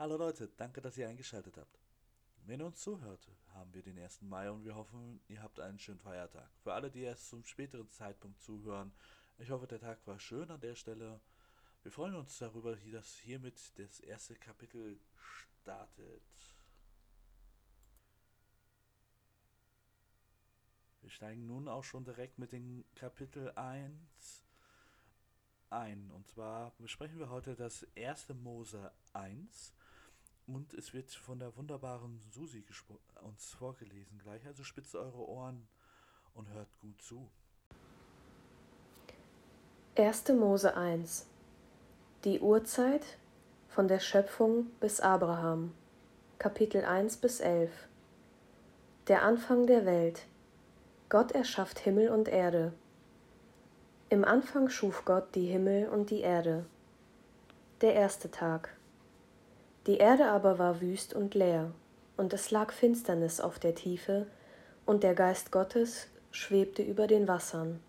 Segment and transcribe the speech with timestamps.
[0.00, 1.78] Hallo Leute, danke, dass ihr eingeschaltet habt.
[2.46, 4.22] Wenn ihr uns zuhört, haben wir den 1.
[4.22, 6.50] Mai und wir hoffen, ihr habt einen schönen Feiertag.
[6.62, 8.94] Für alle, die erst zum späteren Zeitpunkt zuhören,
[9.36, 11.20] ich hoffe, der Tag war schön an der Stelle.
[11.82, 14.98] Wir freuen uns darüber, dass hiermit das erste Kapitel
[15.60, 16.22] startet.
[21.02, 24.46] Wir steigen nun auch schon direkt mit dem Kapitel 1
[25.68, 26.10] ein.
[26.10, 29.74] Und zwar besprechen wir heute das erste Mose 1.
[30.52, 32.64] Und es wird von der wunderbaren Susi
[33.22, 34.44] uns vorgelesen gleich.
[34.46, 35.68] Also spitzt eure Ohren
[36.34, 37.30] und hört gut zu.
[39.96, 40.28] 1.
[40.30, 41.26] Mose 1
[42.24, 43.04] Die Urzeit
[43.68, 45.72] von der Schöpfung bis Abraham
[46.38, 47.70] Kapitel 1 bis 11
[49.06, 50.26] Der Anfang der Welt
[51.08, 52.72] Gott erschafft Himmel und Erde.
[54.08, 56.66] Im Anfang schuf Gott die Himmel und die Erde.
[57.82, 58.76] Der erste Tag
[59.86, 61.72] die Erde aber war wüst und leer,
[62.16, 64.26] und es lag Finsternis auf der Tiefe,
[64.84, 67.80] und der Geist Gottes schwebte über den Wassern.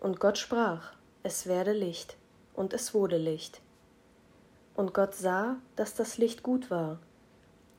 [0.00, 2.16] Und Gott sprach, es werde Licht,
[2.54, 3.60] und es wurde Licht.
[4.74, 6.98] Und Gott sah, dass das Licht gut war.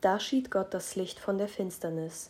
[0.02, 2.30] Da schied Gott das Licht von der Finsternis.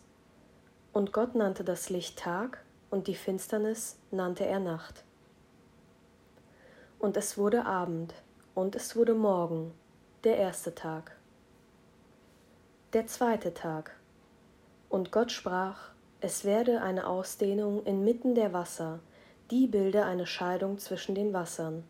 [0.93, 5.03] Und Gott nannte das Licht Tag, und die Finsternis nannte er Nacht.
[6.99, 8.13] Und es wurde Abend,
[8.55, 9.73] und es wurde Morgen,
[10.23, 11.17] der erste Tag.
[12.93, 13.97] Der zweite Tag.
[14.87, 15.89] Und Gott sprach,
[16.21, 18.99] es werde eine Ausdehnung inmitten der Wasser,
[19.51, 21.83] die bilde eine Scheidung zwischen den Wassern.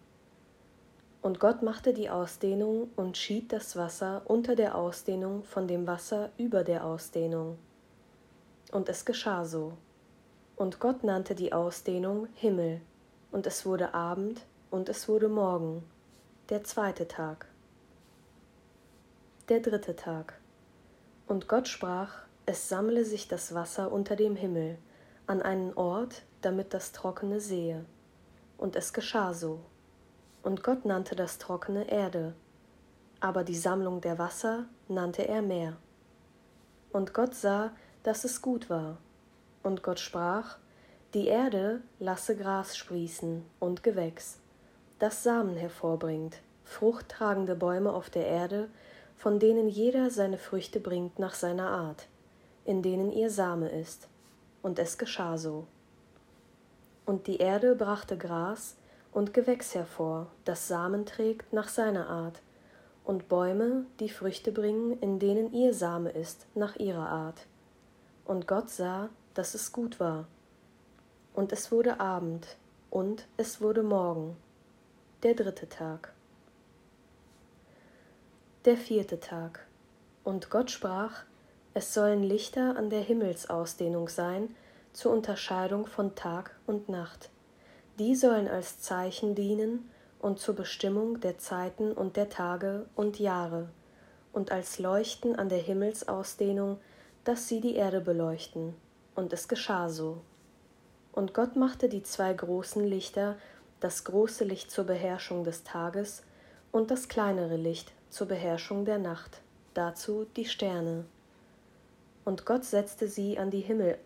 [1.21, 6.31] Und Gott machte die Ausdehnung und schied das Wasser unter der Ausdehnung von dem Wasser
[6.39, 7.59] über der Ausdehnung.
[8.71, 9.73] Und es geschah so.
[10.55, 12.81] Und Gott nannte die Ausdehnung Himmel,
[13.31, 15.83] und es wurde Abend, und es wurde Morgen,
[16.49, 17.52] der zweite Tag
[19.49, 20.39] der dritte Tag.
[21.27, 24.77] Und Gott sprach, es sammle sich das Wasser unter dem Himmel,
[25.27, 27.85] an einen Ort, damit das Trockene sehe.
[28.57, 29.59] Und es geschah so.
[30.43, 32.33] Und Gott nannte das Trockene Erde,
[33.19, 35.77] aber die Sammlung der Wasser nannte er Meer.
[36.91, 37.71] Und Gott sah,
[38.03, 38.97] dass es gut war.
[39.61, 40.57] Und Gott sprach,
[41.13, 44.39] die Erde lasse Gras sprießen und Gewächs,
[44.99, 48.69] das Samen hervorbringt, fruchttragende Bäume auf der Erde
[49.23, 52.07] von denen jeder seine Früchte bringt nach seiner Art,
[52.65, 54.09] in denen ihr Same ist.
[54.61, 55.65] Und es geschah so.
[57.05, 58.75] Und die Erde brachte Gras
[59.13, 62.41] und Gewächs hervor, das Samen trägt nach seiner Art,
[63.05, 67.45] und Bäume, die Früchte bringen, in denen ihr Same ist, nach ihrer Art.
[68.25, 70.27] Und Gott sah, dass es gut war.
[71.33, 72.57] Und es wurde Abend,
[72.89, 74.35] und es wurde Morgen,
[75.23, 76.12] der dritte Tag.
[78.65, 79.67] Der vierte Tag.
[80.23, 81.25] Und Gott sprach,
[81.73, 84.55] es sollen Lichter an der Himmelsausdehnung sein,
[84.93, 87.29] zur Unterscheidung von Tag und Nacht.
[87.99, 93.67] Die sollen als Zeichen dienen und zur Bestimmung der Zeiten und der Tage und Jahre,
[94.31, 96.77] und als Leuchten an der Himmelsausdehnung,
[97.25, 98.75] dass sie die Erde beleuchten.
[99.13, 100.21] Und es geschah so.
[101.11, 103.35] Und Gott machte die zwei großen Lichter,
[103.81, 106.23] das große Licht zur Beherrschung des Tages
[106.71, 109.41] und das kleinere Licht zur Beherrschung der Nacht,
[109.73, 111.05] dazu die Sterne.
[112.25, 113.97] Und Gott setzte sie an die Himmel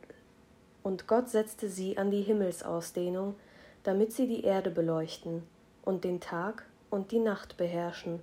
[0.81, 3.35] und Gott setzte sie an die Himmelsausdehnung,
[3.83, 5.43] damit sie die Erde beleuchten
[5.83, 8.21] und den Tag und die Nacht beherrschen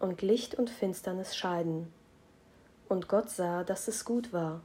[0.00, 1.90] und Licht und Finsternis scheiden.
[2.90, 4.60] Und Gott sah, dass es gut war,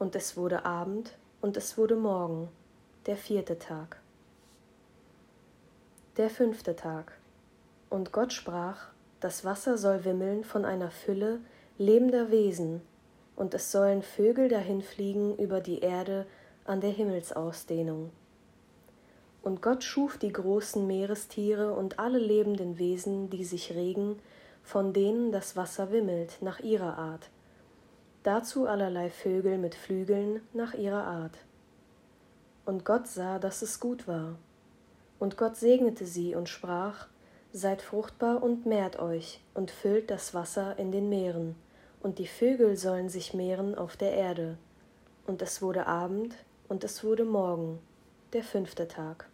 [0.00, 2.48] und es wurde Abend und es wurde Morgen,
[3.06, 4.00] der vierte Tag.
[6.16, 7.12] Der fünfte Tag.
[7.88, 8.91] Und Gott sprach,
[9.22, 11.40] das Wasser soll wimmeln von einer Fülle
[11.78, 12.82] lebender Wesen,
[13.36, 16.26] und es sollen Vögel dahinfliegen über die Erde
[16.64, 18.10] an der Himmelsausdehnung.
[19.42, 24.18] Und Gott schuf die großen Meerestiere und alle lebenden Wesen, die sich regen,
[24.62, 27.30] von denen das Wasser wimmelt, nach ihrer Art.
[28.22, 31.38] Dazu allerlei Vögel mit Flügeln nach ihrer Art.
[32.64, 34.36] Und Gott sah, dass es gut war.
[35.18, 37.08] Und Gott segnete sie und sprach,
[37.54, 41.54] Seid fruchtbar und mehrt euch und füllt das Wasser in den Meeren,
[42.00, 44.56] und die Vögel sollen sich mehren auf der Erde.
[45.26, 46.34] Und es wurde Abend,
[46.68, 47.78] und es wurde Morgen,
[48.32, 49.28] der fünfte Tag.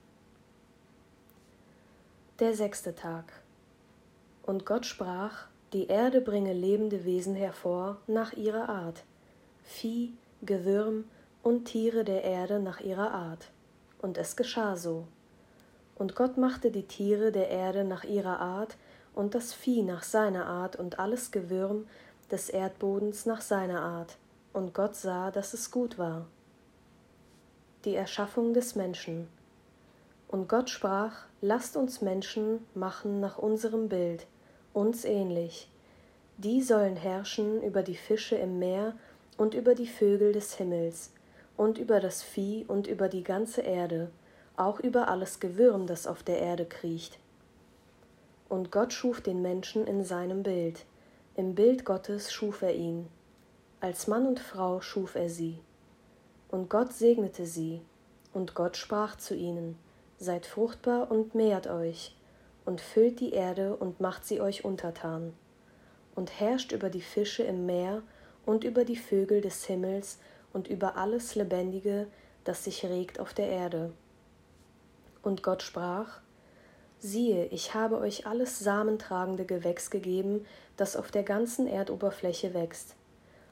[2.40, 3.32] Der sechste Tag.
[4.42, 9.04] Und Gott sprach, die Erde bringe lebende Wesen hervor nach ihrer Art,
[9.62, 10.12] Vieh,
[10.42, 11.04] Gewürm
[11.42, 13.50] und Tiere der Erde nach ihrer Art.
[14.00, 15.06] Und es geschah so.
[15.98, 18.76] Und Gott machte die Tiere der Erde nach ihrer Art
[19.14, 21.86] und das Vieh nach seiner Art und alles Gewürm
[22.30, 24.16] des Erdbodens nach seiner Art.
[24.52, 26.26] Und Gott sah, dass es gut war.
[27.84, 29.28] Die Erschaffung des Menschen.
[30.28, 34.26] Und Gott sprach, lasst uns Menschen machen nach unserem Bild,
[34.72, 35.68] uns ähnlich.
[36.36, 38.94] Die sollen herrschen über die Fische im Meer
[39.36, 41.12] und über die Vögel des Himmels
[41.56, 44.10] und über das Vieh und über die ganze Erde,
[44.60, 47.18] auch über alles Gewürm, das auf der Erde kriecht.
[48.48, 50.84] Und Gott schuf den Menschen in seinem Bild,
[51.36, 53.08] im Bild Gottes schuf er ihn,
[53.80, 55.60] als Mann und Frau schuf er sie.
[56.48, 57.80] Und Gott segnete sie,
[58.32, 59.78] und Gott sprach zu ihnen,
[60.18, 62.16] Seid fruchtbar und mehrt euch,
[62.64, 65.32] und füllt die Erde und macht sie euch untertan,
[66.16, 68.02] und herrscht über die Fische im Meer
[68.44, 70.18] und über die Vögel des Himmels
[70.52, 72.08] und über alles Lebendige,
[72.42, 73.92] das sich regt auf der Erde.
[75.28, 76.20] Und Gott sprach,
[77.00, 80.46] Siehe, ich habe euch alles samentragende Gewächs gegeben,
[80.78, 82.94] das auf der ganzen Erdoberfläche wächst,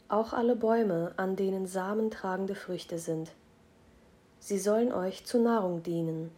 [0.09, 3.31] auch alle Bäume, an denen samentragende Früchte sind.
[4.39, 6.31] Sie sollen euch zur Nahrung dienen.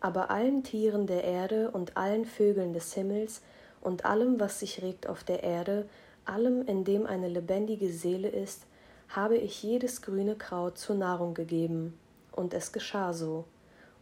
[0.00, 3.42] Aber allen Tieren der Erde und allen Vögeln des Himmels
[3.82, 5.86] und allem, was sich regt auf der Erde,
[6.24, 8.62] allem, in dem eine lebendige Seele ist,
[9.10, 11.98] habe ich jedes grüne Kraut zur Nahrung gegeben.
[12.32, 13.44] Und es geschah so.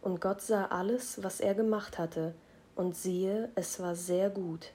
[0.03, 2.35] Und Gott sah alles, was er gemacht hatte,
[2.75, 4.73] und siehe, es war sehr gut.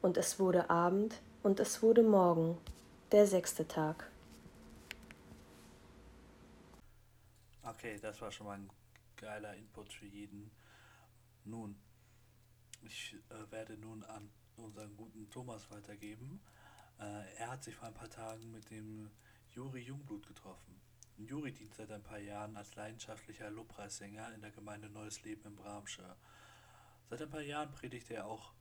[0.00, 2.56] Und es wurde Abend, und es wurde Morgen,
[3.12, 4.10] der sechste Tag.
[7.62, 8.70] Okay, das war schon mal ein
[9.16, 10.50] geiler Input für jeden.
[11.44, 11.76] Nun,
[12.80, 16.40] ich äh, werde nun an unseren guten Thomas weitergeben.
[16.98, 19.10] Äh, er hat sich vor ein paar Tagen mit dem
[19.50, 20.80] Juri Jungblut getroffen.
[21.18, 25.56] Juri dient seit ein paar Jahren als leidenschaftlicher Lobpreissänger in der Gemeinde Neues Leben in
[25.56, 26.16] Bramsche.
[27.08, 28.52] Seit ein paar Jahren predigt er auch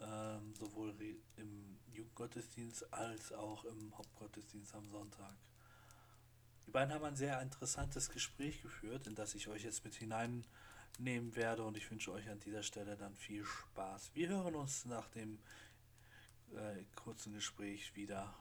[0.00, 0.94] ähm, sowohl
[1.36, 5.34] im Jugendgottesdienst als auch im Hauptgottesdienst am Sonntag.
[6.66, 11.34] Die beiden haben ein sehr interessantes Gespräch geführt, in das ich euch jetzt mit hineinnehmen
[11.34, 14.10] werde und ich wünsche euch an dieser Stelle dann viel Spaß.
[14.14, 15.38] Wir hören uns nach dem
[16.54, 18.34] äh, kurzen Gespräch wieder.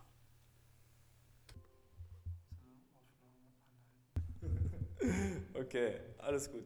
[5.54, 6.66] Okay, alles gut.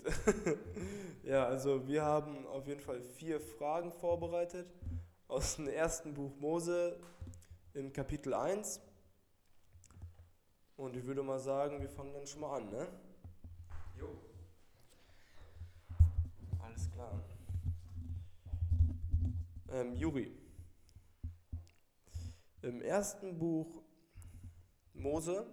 [1.24, 4.68] ja, also wir haben auf jeden Fall vier Fragen vorbereitet
[5.28, 7.00] aus dem ersten Buch Mose
[7.74, 8.82] im Kapitel 1.
[10.78, 12.88] Und ich würde mal sagen, wir fangen dann schon mal an, ne?
[13.98, 14.08] Jo.
[16.60, 17.22] Alles klar.
[19.72, 20.32] Ähm, Juri.
[22.62, 23.84] Im ersten Buch
[24.94, 25.46] Mose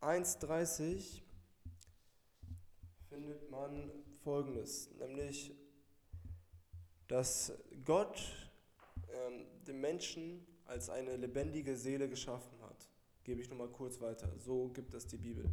[0.00, 1.22] 1,30
[3.18, 3.90] findet man
[4.22, 5.52] Folgendes, nämlich,
[7.08, 7.52] dass
[7.84, 8.16] Gott
[9.12, 12.88] ähm, den Menschen als eine lebendige Seele geschaffen hat.
[13.24, 14.28] Gebe ich nochmal kurz weiter.
[14.38, 15.46] So gibt es die Bibel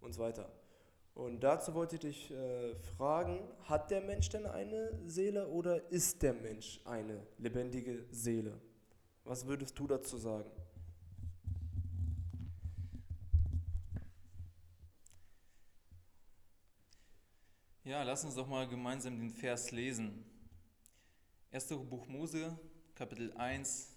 [0.00, 0.50] und so weiter.
[1.14, 6.20] Und dazu wollte ich dich äh, fragen, hat der Mensch denn eine Seele oder ist
[6.22, 8.60] der Mensch eine lebendige Seele?
[9.22, 10.50] Was würdest du dazu sagen?
[17.88, 20.22] Ja, lass uns doch mal gemeinsam den Vers lesen.
[21.50, 22.60] Erstes Buch Mose,
[22.94, 23.96] Kapitel 1,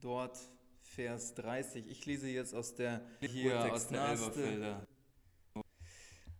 [0.00, 0.38] dort
[0.80, 1.88] Vers 30.
[1.88, 4.86] Ich lese jetzt aus der hier aus der Elberfelder.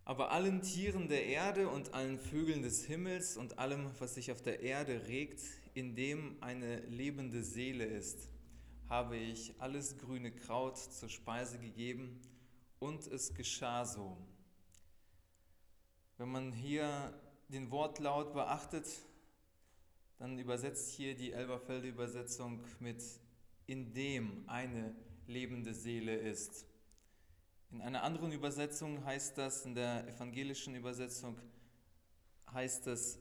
[0.05, 4.41] Aber allen Tieren der Erde und allen Vögeln des Himmels und allem, was sich auf
[4.41, 5.41] der Erde regt,
[5.73, 8.29] in dem eine lebende Seele ist,
[8.87, 12.21] habe ich alles grüne Kraut zur Speise gegeben,
[12.79, 14.17] und es geschah so.
[16.17, 17.13] Wenn man hier
[17.49, 18.87] den Wortlaut beachtet,
[20.19, 23.03] dann übersetzt hier die Elberfelder Übersetzung mit
[23.65, 24.95] in dem eine
[25.27, 26.65] lebende Seele ist.
[27.71, 31.35] In einer anderen Übersetzung heißt das, in der evangelischen Übersetzung
[32.53, 33.17] heißt es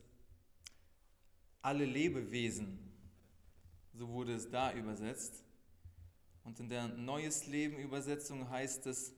[1.62, 2.78] alle Lebewesen.
[3.94, 5.42] So wurde es da übersetzt.
[6.44, 9.14] Und in der Neues Leben Übersetzung heißt es,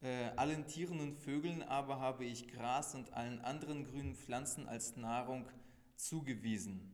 [0.00, 4.96] äh, allen Tieren und Vögeln aber habe ich Gras und allen anderen grünen Pflanzen als
[4.96, 5.48] Nahrung
[5.96, 6.92] zugewiesen.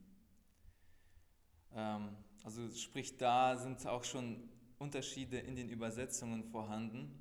[1.75, 7.21] Ähm, also sprich, da sind auch schon Unterschiede in den Übersetzungen vorhanden.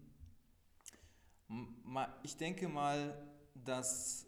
[2.24, 3.16] Ich denke mal,
[3.54, 4.26] dass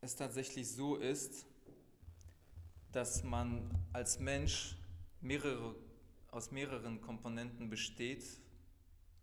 [0.00, 1.46] es tatsächlich so ist,
[2.92, 4.76] dass man als Mensch
[5.20, 5.76] mehrere
[6.30, 8.24] aus mehreren Komponenten besteht.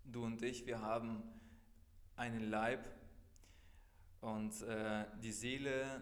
[0.05, 1.24] Du und ich, wir haben
[2.15, 2.88] einen Leib
[4.19, 6.01] und äh, die Seele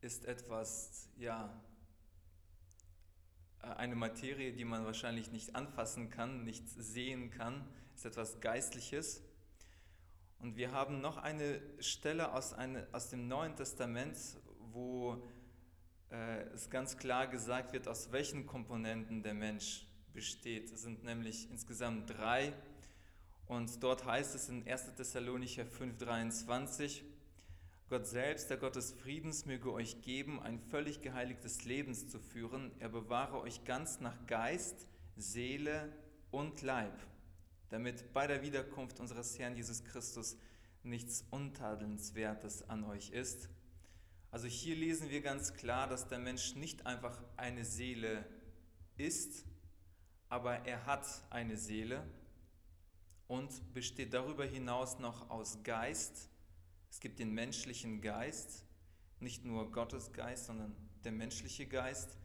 [0.00, 1.48] ist etwas, ja,
[3.62, 7.64] äh, eine Materie, die man wahrscheinlich nicht anfassen kann, nicht sehen kann,
[7.94, 9.22] ist etwas Geistliches.
[10.40, 14.16] Und wir haben noch eine Stelle aus, eine, aus dem Neuen Testament,
[14.72, 15.22] wo
[16.10, 20.70] äh, es ganz klar gesagt wird, aus welchen Komponenten der Mensch besteht.
[20.72, 22.52] Es sind nämlich insgesamt drei.
[23.48, 24.94] Und dort heißt es in 1.
[24.94, 27.02] Thessalonicher 5,23,
[27.88, 32.70] Gott selbst, der Gott des Friedens, möge euch geben, ein völlig geheiligtes Leben zu führen.
[32.78, 34.86] Er bewahre euch ganz nach Geist,
[35.16, 35.90] Seele
[36.30, 36.92] und Leib,
[37.70, 40.36] damit bei der Wiederkunft unseres Herrn Jesus Christus
[40.82, 43.48] nichts Untadelnswertes an euch ist.
[44.30, 48.26] Also hier lesen wir ganz klar, dass der Mensch nicht einfach eine Seele
[48.98, 49.46] ist,
[50.28, 52.04] aber er hat eine Seele
[53.28, 56.28] und besteht darüber hinaus noch aus Geist.
[56.90, 58.64] Es gibt den menschlichen Geist,
[59.20, 62.18] nicht nur Gottes Geist, sondern der menschliche Geist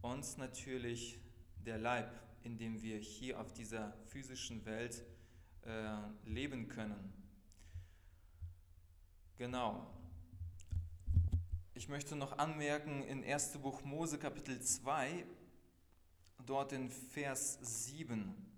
[0.00, 1.20] und natürlich
[1.64, 2.10] der Leib,
[2.42, 5.04] in dem wir hier auf dieser physischen Welt
[5.62, 7.12] äh, leben können.
[9.36, 9.86] Genau.
[11.74, 13.58] Ich möchte noch anmerken, in 1.
[13.58, 15.24] Buch Mose Kapitel 2,
[16.46, 18.49] dort in Vers 7,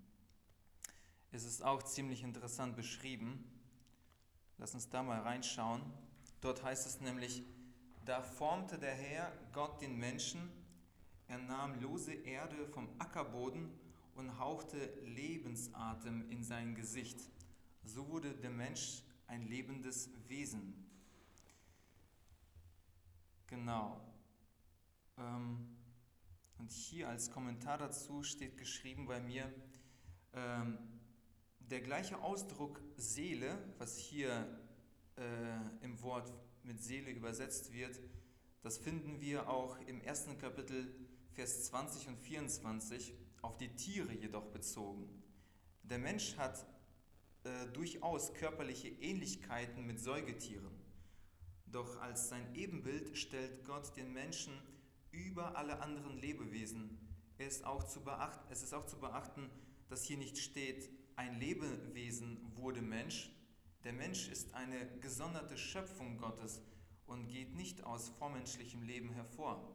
[1.33, 3.43] ist es auch ziemlich interessant beschrieben.
[4.59, 5.81] Lass uns da mal reinschauen.
[6.41, 7.43] Dort heißt es nämlich,
[8.05, 10.51] da formte der Herr Gott den Menschen,
[11.27, 13.71] er nahm lose Erde vom Ackerboden
[14.13, 17.17] und hauchte Lebensatem in sein Gesicht.
[17.83, 20.85] So wurde der Mensch ein lebendes Wesen.
[23.47, 23.99] Genau.
[25.17, 25.77] Ähm,
[26.59, 29.51] und hier als Kommentar dazu steht geschrieben bei mir,
[30.33, 30.92] ähm,
[31.69, 34.59] der gleiche Ausdruck Seele, was hier
[35.17, 37.99] äh, im Wort mit Seele übersetzt wird,
[38.61, 40.93] das finden wir auch im ersten Kapitel,
[41.31, 45.09] Vers 20 und 24, auf die Tiere jedoch bezogen.
[45.83, 46.65] Der Mensch hat
[47.43, 50.71] äh, durchaus körperliche Ähnlichkeiten mit Säugetieren.
[51.65, 54.53] Doch als sein Ebenbild stellt Gott den Menschen
[55.11, 56.99] über alle anderen Lebewesen.
[57.37, 59.49] Es ist auch zu beachten, es ist auch zu beachten
[59.93, 63.29] dass hier nicht steht, ein Lebewesen wurde Mensch.
[63.83, 66.61] Der Mensch ist eine gesonderte Schöpfung Gottes
[67.05, 69.73] und geht nicht aus vormenschlichem Leben hervor.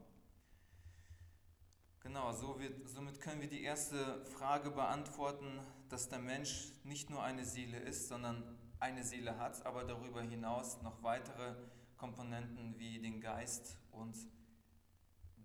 [2.00, 7.22] Genau, so wird, somit können wir die erste Frage beantworten, dass der Mensch nicht nur
[7.22, 8.42] eine Seele ist, sondern
[8.80, 11.54] eine Seele hat, aber darüber hinaus noch weitere
[11.96, 14.16] Komponenten wie den Geist und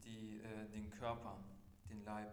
[0.04, 1.44] die, äh, den Körper,
[1.90, 2.32] den Leib.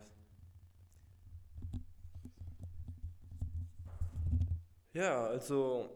[4.93, 5.89] Ja, also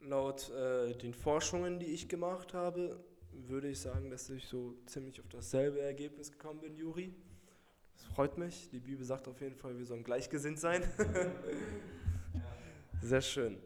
[0.00, 5.20] laut äh, den Forschungen, die ich gemacht habe, würde ich sagen, dass ich so ziemlich
[5.20, 7.12] auf dasselbe Ergebnis gekommen bin, Juri.
[7.96, 8.68] Das freut mich.
[8.70, 10.84] Die Bibel sagt auf jeden Fall, wir sollen gleichgesinnt sein.
[13.02, 13.58] Sehr schön.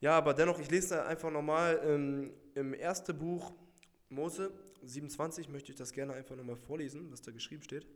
[0.00, 3.54] Ja, aber dennoch, ich lese da einfach nochmal ähm, im ersten Buch
[4.10, 4.52] Mose
[4.82, 7.86] 27, möchte ich das gerne einfach nochmal vorlesen, was da geschrieben steht.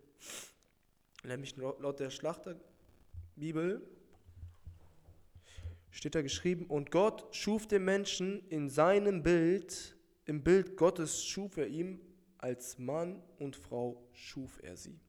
[1.22, 3.86] Nämlich laut der Schlachterbibel
[5.96, 11.56] steht da geschrieben, und Gott schuf den Menschen in seinem Bild, im Bild Gottes schuf
[11.56, 12.00] er ihm,
[12.36, 15.00] als Mann und Frau schuf er sie.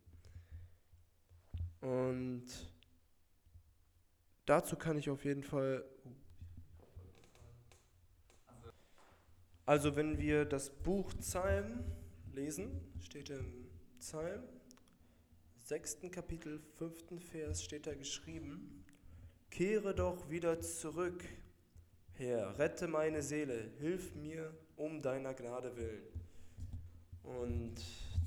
[1.81, 2.45] Und
[4.45, 5.83] dazu kann ich auf jeden Fall...
[9.65, 11.83] Also wenn wir das Buch Psalm
[12.31, 13.67] lesen, steht im
[13.99, 14.43] Psalm,
[15.57, 18.85] sechsten Kapitel, fünften Vers steht da geschrieben,
[19.49, 21.23] Kehre doch wieder zurück,
[22.13, 26.07] Herr, rette meine Seele, hilf mir um deiner Gnade willen.
[27.23, 27.75] Und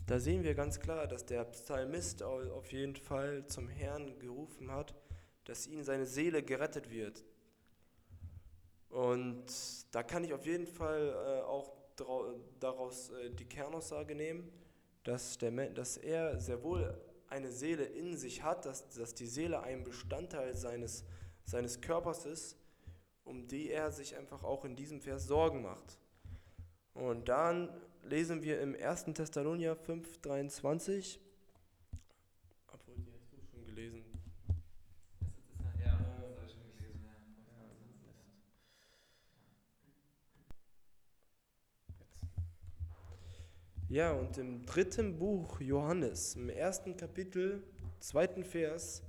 [0.06, 4.94] da sehen wir ganz klar, dass der Psalmist auf jeden Fall zum Herrn gerufen hat,
[5.44, 7.24] dass ihm seine Seele gerettet wird.
[8.88, 9.46] Und
[9.92, 11.72] da kann ich auf jeden Fall äh, auch
[12.58, 14.50] daraus äh, die Kernaussage nehmen,
[15.04, 17.00] dass, der, dass er sehr wohl
[17.30, 21.04] eine Seele in sich hat, dass, dass die Seele ein Bestandteil seines,
[21.44, 22.56] seines Körpers ist,
[23.24, 25.98] um die er sich einfach auch in diesem Vers Sorgen macht.
[26.92, 27.70] Und dann
[28.02, 29.04] lesen wir im 1.
[29.14, 31.20] Thessalonier 5, 23,
[43.90, 47.60] Ja, und im dritten Buch Johannes, im ersten Kapitel,
[47.98, 49.02] zweiten Vers,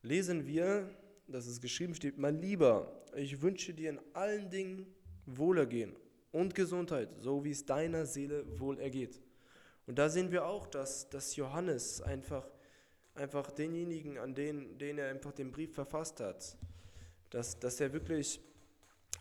[0.00, 0.88] lesen wir,
[1.28, 4.86] dass es geschrieben steht, mein Lieber, ich wünsche dir in allen Dingen
[5.26, 5.94] Wohlergehen
[6.32, 9.20] und Gesundheit, so wie es deiner Seele wohl ergeht.
[9.86, 12.48] Und da sehen wir auch, dass, dass Johannes einfach,
[13.14, 16.56] einfach denjenigen, an den, den er einfach den Brief verfasst hat,
[17.28, 18.40] dass, dass er wirklich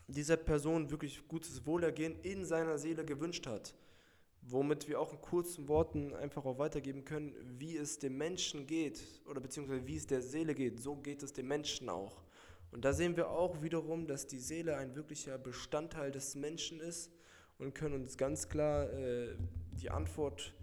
[0.08, 3.76] dieser Person wirklich gutes Wohlergehen in seiner Seele gewünscht hat.
[4.46, 9.02] Womit wir auch in kurzen Worten einfach auch weitergeben können, wie es dem Menschen geht
[9.26, 12.24] oder beziehungsweise wie es der Seele geht, so geht es dem Menschen auch.
[12.72, 17.12] Und da sehen wir auch wiederum, dass die Seele ein wirklicher Bestandteil des Menschen ist
[17.58, 19.36] und können uns ganz klar äh,
[19.80, 20.54] die Antwort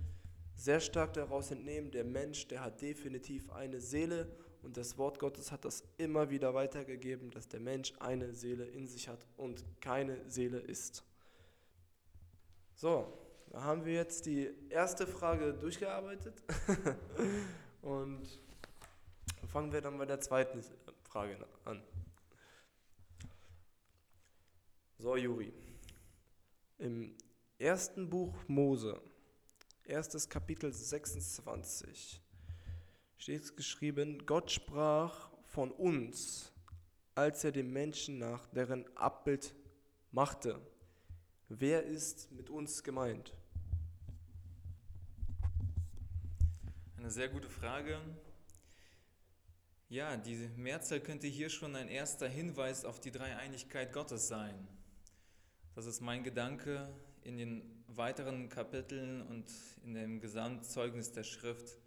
[0.57, 4.29] sehr stark daraus entnehmen, der Mensch, der hat definitiv eine Seele
[4.63, 8.87] und das Wort Gottes hat das immer wieder weitergegeben, dass der Mensch eine Seele in
[8.87, 11.03] sich hat und keine Seele ist.
[12.75, 13.13] So,
[13.51, 16.43] da haben wir jetzt die erste Frage durchgearbeitet
[17.83, 18.39] und
[19.49, 20.63] fangen wir dann bei der zweiten
[21.03, 21.83] Frage an.
[24.99, 25.53] So, Juri.
[26.79, 27.17] Im
[27.59, 29.01] ersten Buch Mose,
[29.85, 32.23] erstes Kapitel 26,
[33.19, 36.53] steht geschrieben, Gott sprach von uns,
[37.17, 39.55] als er den Menschen nach deren Abbild
[40.13, 40.61] machte.
[41.49, 43.35] Wer ist mit uns gemeint?
[47.11, 47.99] Eine sehr gute Frage.
[49.89, 54.55] Ja, diese Mehrzahl könnte hier schon ein erster Hinweis auf die Dreieinigkeit Gottes sein.
[55.75, 56.89] Das ist mein Gedanke
[57.25, 59.47] in den weiteren Kapiteln und
[59.83, 61.79] in dem Gesamtzeugnis der Schrift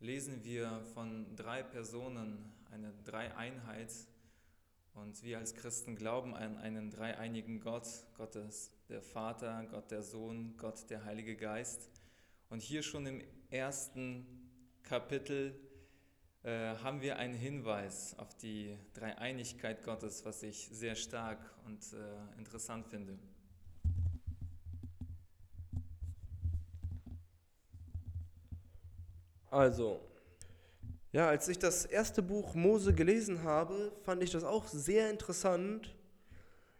[0.00, 3.92] lesen wir von drei Personen, eine Dreieinheit.
[4.92, 7.86] Und wir als Christen glauben an einen dreieinigen Gott,
[8.16, 11.92] Gottes der Vater, Gott der Sohn, Gott der Heilige Geist.
[12.50, 14.37] Und hier schon im ersten
[14.88, 15.54] Kapitel
[16.44, 22.38] äh, haben wir einen Hinweis auf die Dreieinigkeit Gottes, was ich sehr stark und äh,
[22.38, 23.18] interessant finde.
[29.50, 30.00] Also,
[31.12, 35.94] ja, als ich das erste Buch Mose gelesen habe, fand ich das auch sehr interessant,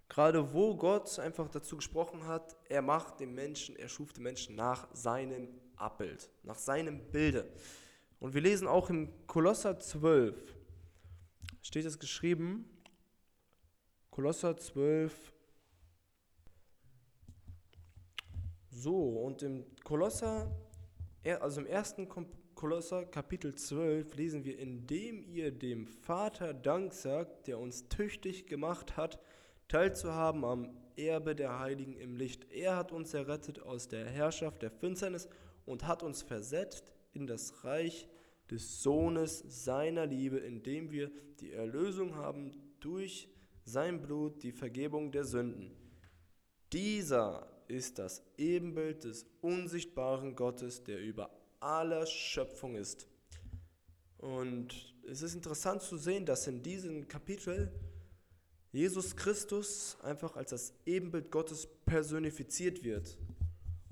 [0.08, 4.56] gerade wo Gott einfach dazu gesprochen hat, er macht den Menschen, er schuf den Menschen
[4.56, 7.50] nach seinem Abbild, nach seinem Bilde.
[8.20, 10.34] Und wir lesen auch im Kolosser 12,
[11.62, 12.68] steht es geschrieben,
[14.10, 15.32] Kolosser 12,
[18.70, 20.50] so, und im Kolosser,
[21.40, 22.08] also im ersten
[22.56, 28.96] Kolosser Kapitel 12 lesen wir, indem ihr dem Vater Dank sagt, der uns tüchtig gemacht
[28.96, 29.20] hat,
[29.68, 32.50] teilzuhaben am Erbe der Heiligen im Licht.
[32.50, 35.28] Er hat uns errettet aus der Herrschaft der Finsternis
[35.66, 38.08] und hat uns versetzt in das Reich
[38.50, 43.28] des Sohnes seiner Liebe, indem wir die Erlösung haben durch
[43.64, 45.76] sein Blut, die Vergebung der Sünden.
[46.72, 53.06] Dieser ist das Ebenbild des unsichtbaren Gottes, der über aller Schöpfung ist.
[54.18, 57.72] Und es ist interessant zu sehen, dass in diesem Kapitel
[58.72, 63.16] Jesus Christus einfach als das Ebenbild Gottes personifiziert wird.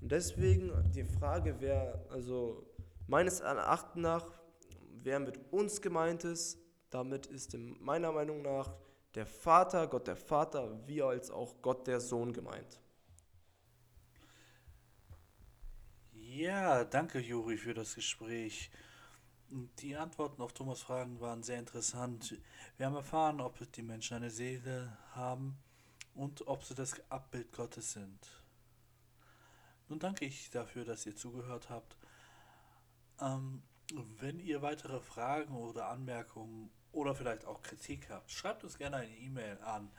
[0.01, 2.67] Und deswegen die Frage, wer, also
[3.07, 4.27] meines Erachtens nach,
[5.03, 6.59] wer mit uns gemeint ist,
[6.91, 8.75] damit ist in meiner Meinung nach
[9.15, 12.81] der Vater, Gott der Vater, wie als auch Gott der Sohn gemeint.
[16.13, 18.71] Ja, danke Juri für das Gespräch.
[19.79, 22.37] Die Antworten auf Thomas Fragen waren sehr interessant.
[22.77, 25.57] Wir haben erfahren, ob die Menschen eine Seele haben
[26.15, 28.19] und ob sie das Abbild Gottes sind.
[29.89, 31.97] Nun danke ich dafür, dass ihr zugehört habt.
[33.21, 33.63] Ähm,
[34.21, 39.17] wenn ihr weitere Fragen oder Anmerkungen oder vielleicht auch Kritik habt, schreibt uns gerne eine
[39.17, 39.91] E-Mail an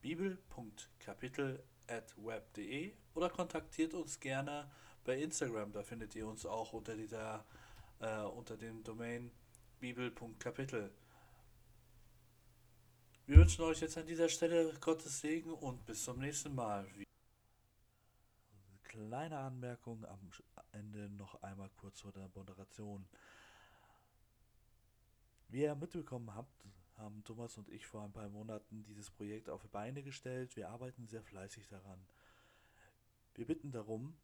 [0.00, 4.70] bibel.kapitel.web.de oder kontaktiert uns gerne
[5.04, 5.72] bei Instagram.
[5.72, 7.44] Da findet ihr uns auch unter dieser
[8.00, 9.30] äh, unter dem Domain
[9.80, 10.92] bibel.kapitel.
[13.26, 16.86] Wir wünschen euch jetzt an dieser Stelle Gottes Segen und bis zum nächsten Mal
[18.88, 20.30] kleine Anmerkung am
[20.72, 23.06] Ende noch einmal kurz vor der Moderation.
[25.48, 29.62] Wie ihr mitbekommen habt, haben Thomas und ich vor ein paar Monaten dieses Projekt auf
[29.62, 30.56] die Beine gestellt.
[30.56, 32.00] Wir arbeiten sehr fleißig daran.
[33.34, 34.16] Wir bitten darum,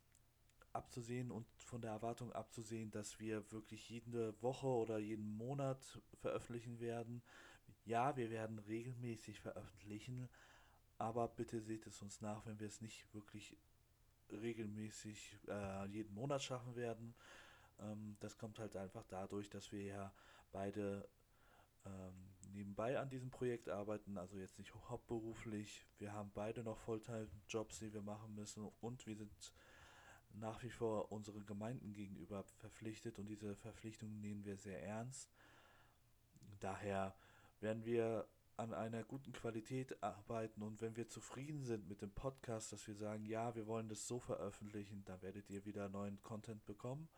[0.73, 6.81] abzusehen und von der Erwartung abzusehen, dass wir wirklich jede Woche oder jeden Monat veröffentlichen
[6.81, 7.23] werden.
[7.85, 10.29] Ja, wir werden regelmäßig veröffentlichen,
[10.99, 13.57] aber bitte seht es uns nach, wenn wir es nicht wirklich
[14.31, 17.15] regelmäßig äh, jeden Monat schaffen werden.
[17.81, 20.13] Ähm, das kommt halt einfach dadurch, dass wir ja
[20.53, 21.09] beide
[21.87, 25.87] ähm, nebenbei an diesem Projekt arbeiten, also jetzt nicht hauptberuflich.
[25.99, 29.53] Wir haben beide noch Volltime-Jobs, die wir machen müssen und wir sind
[30.35, 35.31] nach wie vor unseren Gemeinden gegenüber verpflichtet und diese Verpflichtung nehmen wir sehr ernst.
[36.61, 37.15] Daher
[37.61, 42.73] werden wir an einer guten Qualität arbeiten und wenn wir zufrieden sind mit dem Podcast,
[42.73, 46.65] dass wir sagen, ja, wir wollen das so veröffentlichen, dann werdet ihr wieder neuen Content
[46.65, 47.09] bekommen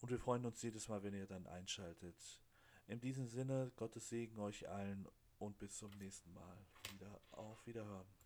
[0.00, 2.40] und wir freuen uns jedes Mal, wenn ihr dann einschaltet.
[2.86, 5.06] In diesem Sinne, Gottes Segen euch allen
[5.38, 6.56] und bis zum nächsten Mal.
[6.92, 8.17] Wieder auf Wiederhören.